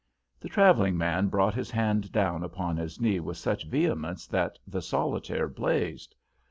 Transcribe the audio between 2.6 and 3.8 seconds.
his knee with such